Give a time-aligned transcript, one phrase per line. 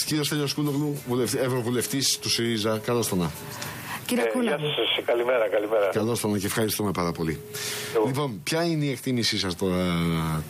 [0.00, 0.96] Κύριος Στέλιος Κούλογλου,
[1.38, 3.30] Ευρωβουλευτής του ΣΥΡΙΖΑ, καλώς τον
[4.06, 5.88] Κύριε ε, Γεια σας, καλημέρα, καλημέρα.
[5.92, 7.40] Καλώς τον και ευχαριστούμε πάρα πολύ.
[8.06, 9.84] Λοιπόν, ποια είναι η εκτίμησή σας τώρα,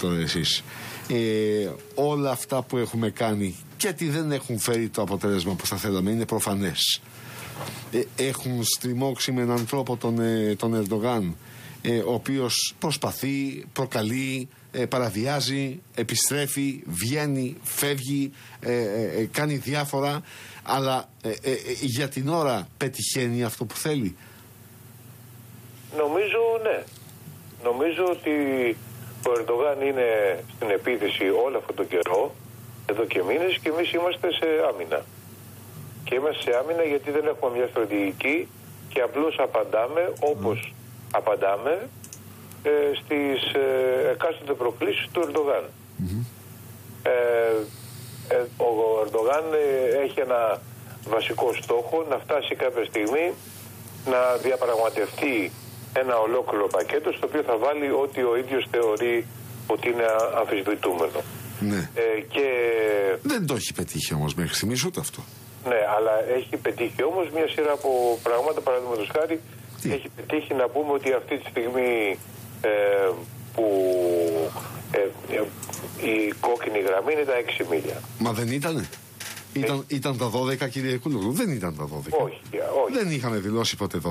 [0.00, 0.62] τώρα εσείς;
[1.08, 5.76] Ε, όλα αυτά που έχουμε κάνει και ότι δεν έχουν φέρει το αποτέλεσμα που θα
[5.76, 7.00] θέλαμε είναι προφανές.
[7.92, 11.36] Ε, έχουν στριμώξει με έναν τρόπο τον, ε, τον Ερντογάν
[11.82, 20.22] ε, ο οποίος προσπαθεί, προκαλεί, ε, παραβιάζει, επιστρέφει, βγαίνει, φεύγει, ε, κάνει διάφορα
[20.62, 21.08] αλλά
[21.80, 24.16] για την ώρα πετυχαίνει αυτό που θέλει;
[25.96, 26.84] Νομίζω ναι.
[27.62, 28.34] Νομίζω ότι
[29.28, 30.08] ο Ερντογάν είναι
[30.54, 32.34] στην επίθεση όλο αυτό το καιρό,
[32.86, 35.04] εδώ και μήνες και εμείς είμαστε σε άμυνα.
[36.04, 38.48] Και είμαστε σε άμυνα γιατί δεν έχουμε μια στρατηγική
[38.88, 40.74] και απλώς απαντάμε όπως
[41.12, 41.88] απαντάμε
[42.62, 45.64] ε, στις ε, εκάστοτε προκλήσεις του ερντογαν
[47.02, 47.10] Ε,
[48.34, 48.36] ε,
[48.68, 48.70] ο
[49.04, 50.60] Ερντογάν ε, έχει ένα
[51.14, 53.26] βασικό στόχο να φτάσει κάποια στιγμή
[54.12, 55.50] να διαπραγματευτεί
[56.02, 59.26] ένα ολόκληρο πακέτο στο οποίο θα βάλει ό,τι ο ίδιος θεωρεί
[59.66, 60.06] ότι είναι
[60.40, 61.20] αμφισβητούμενο.
[61.60, 61.82] Ναι.
[62.34, 62.46] και...
[63.22, 65.20] Δεν το έχει πετύχει όμως μέχρι στιγμής ούτε αυτό.
[65.70, 69.40] Ναι, αλλά έχει πετύχει όμως μια σειρά από πράγματα, παραδείγματος χάρη,
[69.96, 72.18] έχει πετύχει να πούμε ότι αυτή τη στιγμή
[72.62, 73.10] ε,
[73.54, 73.66] που
[74.90, 74.98] ε,
[75.34, 75.42] ε,
[76.10, 77.32] η κόκκινη γραμμή είναι τα
[77.62, 78.00] 6 μίλια.
[78.18, 78.88] Μα δεν ήτανε.
[79.52, 80.30] Ήταν, ήταν τα
[80.64, 81.96] 12 κύριε Κούλογλου, δεν ήταν τα 12.
[82.24, 82.40] Όχι,
[82.84, 82.92] όχι.
[82.92, 84.10] Δεν είχαμε δηλώσει ποτέ 12.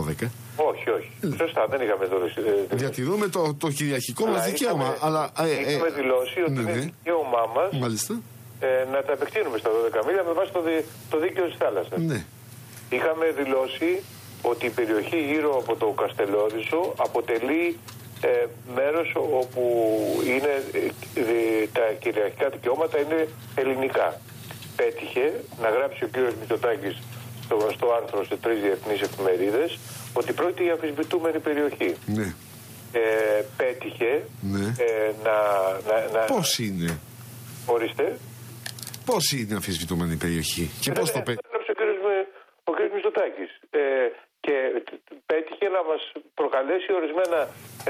[0.55, 1.11] Όχι, όχι.
[1.37, 2.39] Σωστά, δεν είχαμε δηλώσει.
[2.69, 4.83] Διατηρούμε το, το κυριαρχικό μας δικαίωμα.
[4.83, 6.79] Είχαμε, αλλά, ε, είχαμε δηλώσει ότι ναι, είναι ναι.
[6.79, 7.43] δικαίωμά
[7.79, 8.09] μας
[8.59, 9.69] ε, να τα επεκτείνουμε στα
[10.01, 10.61] 12 μίλια με βάση το,
[11.09, 11.99] το δίκαιο της θάλασσας.
[11.99, 12.25] Ναι.
[12.89, 14.01] Είχαμε δηλώσει
[14.41, 17.77] ότι η περιοχή γύρω από το Καστελόριζο αποτελεί
[18.21, 19.63] ε, μέρος όπου
[20.25, 20.53] είναι,
[21.13, 24.21] ε, τα κυριαρχικά δικαιώματα είναι ελληνικά.
[24.75, 26.17] Πέτυχε να γράψει ο κ.
[26.39, 26.97] Μητσοτάκης
[27.45, 29.79] στο γνωστό άρθρο σε τρεις διεθνείς εφημερίδες
[30.13, 31.95] ότι πρόκειται για αμφισβητούμενη περιοχή.
[32.05, 32.33] Ναι.
[32.91, 34.65] Ε, πέτυχε ναι.
[34.77, 35.35] ε, να,
[35.87, 36.25] να, να...
[36.25, 36.99] Πώς είναι;
[37.65, 38.17] Ορίστε.
[39.05, 41.47] Πώς είναι αμφισβητούμενη περιοχή και πώς το πέτυχε.
[42.63, 42.77] Ο κ.
[42.93, 43.51] Μητσοτάκης.
[43.69, 43.79] Ε,
[44.39, 44.55] και
[45.25, 46.01] πέτυχε να μας
[46.51, 47.39] προκαλέσει ορισμένα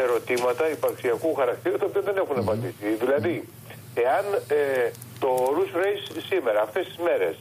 [0.04, 2.88] ερωτήματα υπαρξιακού χαρακτήρα τα οποία δεν έχουν απαντήσει.
[3.04, 3.34] Δηλαδή,
[3.94, 7.36] εάν ε, το Rus Race σήμερα, αυτές τις μέρες...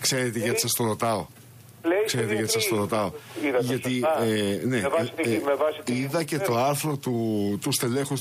[0.00, 1.26] Ξέρετε γιατί σας το ρωτάω.
[2.06, 3.10] Ξέρετε γιατί σας το ρωτάω.
[3.60, 4.78] Γιατί ε, ναι,
[5.86, 8.20] ε, είδα και το άρθρο του, του στελέχους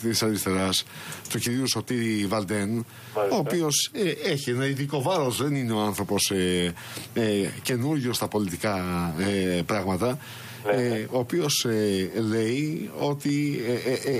[0.00, 0.84] της αριστεράς,
[1.28, 2.86] του κυρίου Σωτήρη Βαλντέν,
[3.30, 6.74] ο οποίος ε, έχει ένα ειδικό βάρος, δεν είναι ο άνθρωπος ε,
[7.14, 8.76] ε, καινούριο στα πολιτικά
[9.18, 10.18] ε, πράγματα.
[10.66, 10.82] Ναι, ναι.
[10.82, 14.16] ε, ο οποίος ε, λέει ότι ε, ε,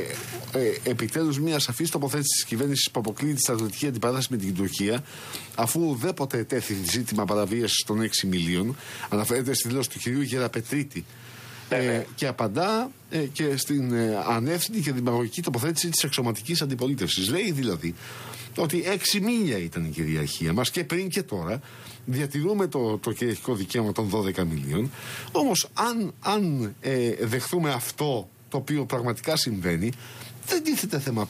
[0.53, 5.04] ε επιτέλους μια σαφής τοποθέτηση της κυβέρνησης που αποκλείει τη στρατιωτική αντιπαράθεση με την Τουρκία,
[5.54, 8.76] αφού ουδέποτε τέθη ζήτημα παραβίασης των 6 μιλίων,
[9.08, 11.04] αναφέρεται στη δήλωση του κυρίου Γεραπετρίτη.
[11.77, 12.91] Ναι, και απαντά
[13.33, 13.94] και στην
[14.28, 17.28] ανεύθυνη και δημαγωγική τοποθέτηση της εξωματικής αντιπολίτευσης.
[17.28, 17.94] Λέει δηλαδή
[18.56, 18.84] ότι
[19.15, 21.61] 6 μίλια ήταν η κυριαρχία μας και πριν και τώρα
[22.05, 24.91] διατηρούμε το, το κυριαρχικό δικαίωμα των 12 μιλίων.
[25.32, 29.93] Όμως, αν, αν ε, δεχθούμε αυτό το οποίο πραγματικά συμβαίνει,
[30.47, 31.28] δεν τίθεται θέμα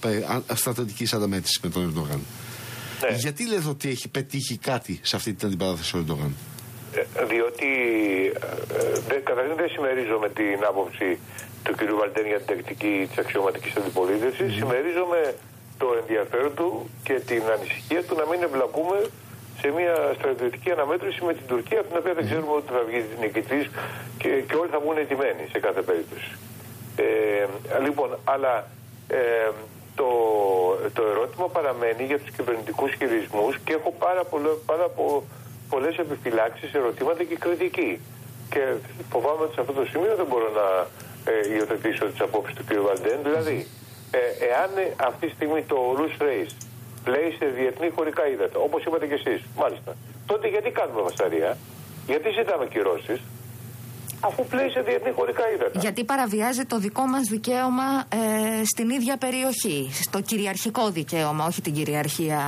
[0.54, 2.20] στρατιωτικής ανταμέτρησης με τον Ερντογάν.
[3.10, 3.16] Ναι.
[3.16, 6.34] Γιατί λέτε ότι έχει πετύχει κάτι σε αυτή την αντιπαράθεση ο Ερντογάν;
[6.94, 7.70] Ε, διότι
[9.10, 11.18] ε, ε, καταρχήν δεν συμμερίζομαι την άποψη
[11.64, 11.80] του κ.
[11.98, 14.48] Βαλτέν για την τακτική της αξιωματικής αντιπολίτευσης.
[14.52, 14.56] Mm.
[14.58, 15.34] Συμμερίζομαι
[15.78, 18.98] το ενδιαφέρον του και την ανησυχία του να μην εμπλακούμε
[19.60, 23.04] σε μια στρατιωτική αναμέτρηση με την Τουρκία, από την οποία δεν ξέρουμε ότι θα βγει
[23.20, 23.64] νικητής
[24.18, 26.30] και, και όλοι θα βγουν ετοιμένοι σε κάθε περίπτωση.
[26.96, 27.46] Ε,
[27.86, 28.54] λοιπόν, αλλά
[29.08, 29.48] ε,
[29.94, 30.08] το,
[30.92, 35.24] το ερώτημα παραμένει για τους κυβερνητικούς χειρισμούς και έχω πάρα, πολλο, πάρα πο,
[35.72, 37.92] πολλές επιφυλάξεις, ερωτήματα και κριτική.
[38.52, 38.62] Και
[39.12, 40.66] φοβάμαι ότι σε αυτό το σημείο δεν μπορώ να
[41.32, 42.70] ε, υιοθετήσω τις απόψεις του κ.
[42.86, 43.18] Βαλντέν.
[43.28, 43.58] Δηλαδή,
[44.18, 44.70] ε, εάν
[45.08, 46.52] αυτή τη στιγμή το Rus Race
[47.06, 49.90] πλέει σε διεθνή χωρικά ύδατα, όπως είπατε κι εσείς, μάλιστα,
[50.30, 51.50] τότε γιατί κάνουμε βασαρία,
[52.06, 53.20] γιατί ζητάμε κυρώσεις,
[54.20, 55.78] αφού πλέει σε διεθνή χωρικά ύδατα.
[55.80, 59.90] Γιατί παραβιάζει το δικό μας δικαίωμα ε, στην ίδια περιοχή.
[60.02, 62.40] Στο κυριαρχικό δικαίωμα, όχι την κυριαρχία.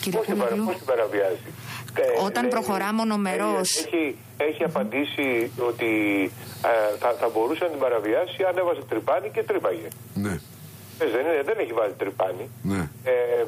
[0.00, 1.48] Κύριε Πώς, την, παραβιάζει;
[1.94, 3.70] Ε, Όταν ε, προχωρά μονομερός.
[3.76, 5.90] Έχει, έχει απαντήσει ότι
[6.64, 9.88] ε, θα, θα μπορούσε να την παραβιάσει αν έβαζε τρυπάνι και τρύπαγε.
[10.14, 10.34] Ναι.
[10.98, 12.46] Ε, δεν, είναι, δεν έχει βάλει τρυπάνι.
[12.62, 12.88] Ναι.
[13.04, 13.44] Ε,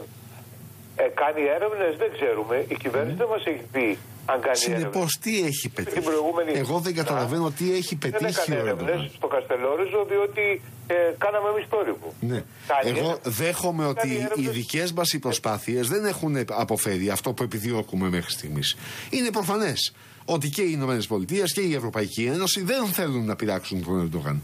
[0.96, 2.64] ε, κάνει έρευνες, δεν ξέρουμε.
[2.68, 6.08] Η κυβέρνηση δεν μας έχει πει αν κάνει Συνεπώς, τι έχει πετύχει;
[6.54, 8.24] Εγώ δεν καταλαβαίνω τι έχει πετύχει.
[8.24, 11.76] Δεν έκανε έρευνες στο Καστελόριζο, διότι ε, κάναμε εμείς το
[12.20, 12.44] Ναι.
[12.84, 18.30] Εγώ δέχομαι ότι οι δικές μας οι προσπάθειες δεν έχουν αποφέρει αυτό που επιδιώκουμε μέχρι
[18.30, 18.76] στιγμής.
[19.10, 19.92] Είναι προφανές
[20.24, 24.42] ότι και οι Ηνωμένες Πολιτείες και η Ευρωπαϊκή Ένωση δεν θέλουν να πειράξουν τον Ερντογάν.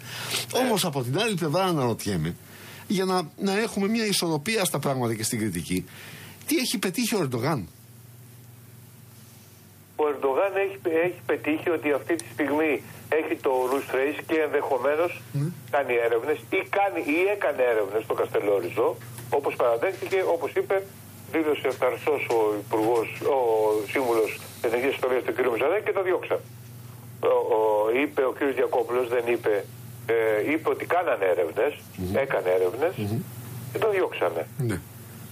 [0.52, 0.58] Ναι.
[0.58, 2.34] Όμως από την άλλη πλευρά αναρωτιέμαι,
[2.86, 5.84] για να, να έχουμε μια ισορροπία στα πράγματα και στην κριτική,
[6.46, 7.68] τι έχει πετύχει ο Ερντογάν;
[10.00, 12.82] Ο Ερντογάν έχει, έχει πετύχει ότι αυτή τη στιγμή
[13.18, 15.52] έχει το Roost Race και ενδεχομένως mm.
[15.70, 18.88] κάνει έρευνες ή, κάνει, ή έκανε έρευνες στο Καστελόριζο,
[19.38, 20.82] όπως παραδέχτηκε, όπως είπε,
[21.32, 23.38] δήλωσε ευθαρσό ο υπουργός, ο
[23.92, 24.30] σύμβουλος
[24.64, 25.38] Εθνική Ιστορίας του κ.
[25.52, 26.36] Μιζαράκη και το διώξα.
[27.20, 27.60] Ο, ο,
[28.02, 28.38] είπε ο κ.
[28.54, 29.64] Διακόπουλο, δεν είπε,
[30.06, 32.16] ε, είπε ότι κάνανε έρευνες, mm.
[32.24, 33.20] έκανε έρευνες mm.
[33.72, 34.46] και το διώξαμε.
[34.60, 34.78] Mm.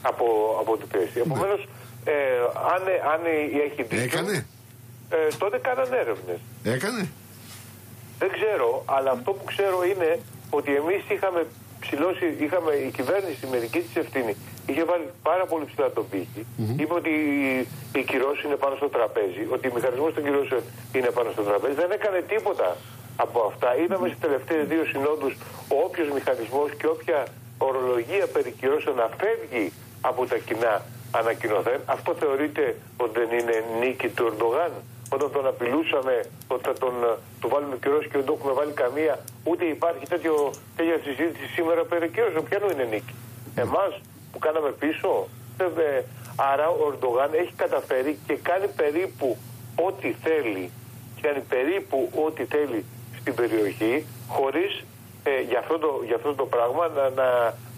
[0.02, 0.26] Από,
[0.60, 1.16] από την πίεση.
[1.16, 1.26] Mm.
[1.26, 1.68] Επομένως,
[2.04, 2.12] ε,
[2.74, 2.82] αν,
[3.12, 3.20] αν
[3.66, 4.02] έχει δίκιο.
[4.02, 4.46] Έκανε.
[5.10, 6.38] Ε, τότε κάνανε έρευνες.
[6.64, 7.08] Έκανε.
[8.18, 10.20] Δεν ξέρω, αλλά αυτό που ξέρω είναι
[10.50, 11.46] ότι εμείς είχαμε
[11.80, 14.36] ψηλώσει, είχαμε η κυβέρνηση με δική της ευθύνη
[14.70, 16.42] είχε βάλει πάρα πολύ ψηλά τον πύχη.
[16.46, 16.80] Mm-hmm.
[16.80, 17.12] Είπε ότι
[18.00, 20.62] η κυρώσεις είναι πάνω στο τραπέζι, ότι ο μηχανισμός των κυρώσεων
[20.96, 21.74] είναι πάνω στο τραπέζι.
[21.82, 22.76] Δεν έκανε τίποτα
[23.16, 23.68] από αυτά.
[23.82, 25.32] Είδαμε στις τελευταίες δύο συνόδους
[25.84, 27.26] όποιος μηχανισμός και όποια
[27.58, 30.74] ορολογία περί κυρώσεων να φεύγει από τα κοινά
[31.10, 31.80] ανακοινωθέν.
[31.86, 32.64] Αυτό θεωρείται
[32.96, 34.72] ότι δεν είναι νίκη του Ερντογάν
[35.18, 36.14] όταν τον απειλούσαμε
[36.48, 40.04] ότι θα τον, ε, του βάλουμε καιρό και δεν το έχουμε βάλει καμία, ούτε υπάρχει
[40.06, 40.34] τέτοιο,
[40.76, 42.32] τέτοια συζήτηση σήμερα περί καιρός.
[42.48, 43.14] Ποιανού είναι νίκη;
[43.54, 43.92] Εμάς
[44.32, 45.28] που κάναμε πίσω;
[45.58, 46.04] Βέβαια,
[46.52, 49.36] άρα ο Ερντογάν έχει καταφέρει και κάνει περίπου
[49.86, 50.70] ό,τι θέλει.
[51.20, 52.84] Κάνει περίπου ό,τι θέλει
[53.20, 54.84] στην περιοχή, χωρίς
[55.22, 57.28] ε, για, αυτό το, για αυτό το πράγμα να, να,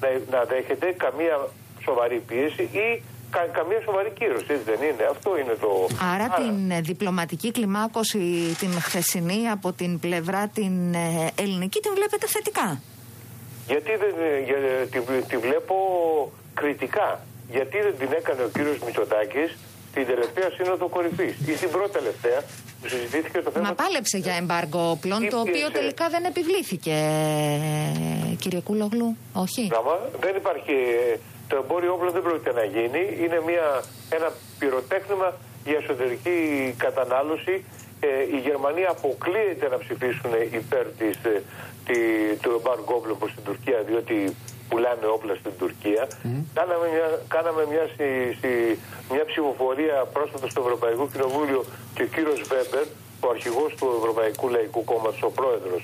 [0.01, 1.49] να, να δέχεται καμία
[1.85, 5.05] σοβαρή πίεση ή κα, καμία σοβαρή κύρωση, έτσι δεν είναι.
[5.11, 5.71] Αυτό είναι το.
[6.15, 8.21] Άρα, την διπλωματική κλιμάκωση
[8.59, 12.81] την χθεσινή από την πλευρά την ε, ελληνική την βλέπετε θετικά;
[13.67, 14.57] Γιατί δεν ε, για,
[14.91, 14.99] τη,
[15.31, 15.75] τη βλέπω
[16.55, 17.21] κριτικά.
[17.51, 19.57] Γιατί δεν την έκανε ο κύριος Μητσοτάκης
[19.95, 22.41] την τελευταία σύνοδο κορυφής ή την πρώτη τελευταία
[22.81, 23.69] που συζητήθηκε το θέμα.
[23.69, 26.97] Μα πάλεψε για εμπάργκο όπλων, το οποίο τελικά δεν επιβλήθηκε,
[28.39, 29.17] κύριε Κούλογλου.
[29.33, 30.75] Όχι; Πράγμα, δεν υπάρχει
[31.51, 33.03] το εμπόριο όπλων δεν πρόκειται να γίνει.
[33.23, 33.67] Είναι μια,
[34.17, 35.29] ένα πυροτέχνημα
[35.69, 36.37] για εσωτερική
[36.85, 37.55] κατανάλωση.
[38.01, 41.43] Ε, οι Γερμανοί αποκλείεται να ψηφίσουν υπέρ της, ε,
[41.87, 41.97] τη,
[42.43, 44.17] του εμπάργου όπλων προς την Τουρκία, διότι
[44.69, 46.03] πουλάνε όπλα στην Τουρκία.
[46.59, 47.85] Κάναμε, μια, κάναμε μια,
[49.13, 51.65] μια ψηφοφορία πρόσφατα στο Ευρωπαϊκό Κοινοβούλιο
[51.95, 52.85] και ο κύριος Βέμπερ,
[53.27, 55.83] ο αρχηγός του Ευρωπαϊκού Λαϊκού Κόμματος, ο πρόεδρος,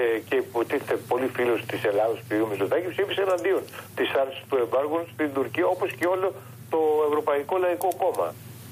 [0.00, 2.32] ε, και υποτίθεται πολύ φίλο της Ελλάδα, του κ.
[2.50, 3.62] Μητσοτάκη, ψήφισε εναντίον
[3.98, 6.28] της άρσης του εμπάργου στην Τουρκία όπως και όλο
[6.72, 8.28] το Ευρωπαϊκό Λαϊκό Κόμμα.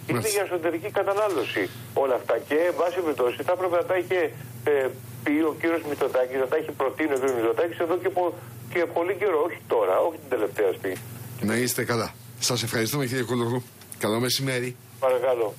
[0.09, 1.63] Είναι για εσωτερική κατανάλωση
[2.03, 2.35] όλα αυτά.
[2.49, 4.21] Και, εν πάση περιπτώσει, θα έπρεπε να τα είχε
[4.65, 4.87] ε,
[5.25, 7.25] πει ο κύριος Μητσοτάκης, να τα έχει προτείνει ο κ.
[7.37, 8.25] Μητσοτάκης εδώ και, πο,
[8.73, 10.97] και πολύ καιρό, όχι τώρα, όχι την τελευταία στιγμή.
[11.41, 12.09] Να είστε καλά.
[12.39, 13.63] Σας ευχαριστούμε, κύριε Κολογού.
[13.99, 14.77] Καλό μεσημέρι.
[15.01, 15.55] Παρακαλώ.